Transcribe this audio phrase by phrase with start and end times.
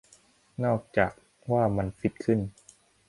[0.63, 1.11] นอกจาก
[1.51, 2.39] ว่ามันฟิตขึ้น